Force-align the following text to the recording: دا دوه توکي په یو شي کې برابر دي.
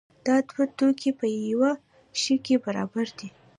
دا 0.25 0.35
دوه 0.49 0.63
توکي 0.77 1.11
په 1.19 1.25
یو 1.51 1.63
شي 2.21 2.35
کې 2.45 2.55
برابر 2.65 3.07
دي. 3.17 3.27